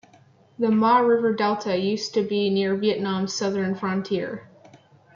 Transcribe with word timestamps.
The 0.57 0.71
Ma 0.71 0.97
River 0.97 1.31
Delta 1.31 1.77
used 1.77 2.15
to 2.15 2.23
be 2.23 2.49
near 2.49 2.75
Vietnam's 2.75 3.35
southern 3.35 3.75
frontier. 3.75 4.49